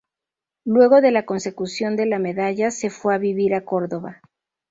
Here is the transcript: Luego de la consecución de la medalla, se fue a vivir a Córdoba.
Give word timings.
Luego 0.65 0.99
de 0.99 1.11
la 1.11 1.27
consecución 1.27 1.95
de 1.95 2.07
la 2.07 2.17
medalla, 2.17 2.71
se 2.71 2.89
fue 2.89 3.13
a 3.13 3.19
vivir 3.19 3.53
a 3.53 3.65
Córdoba. 3.65 4.19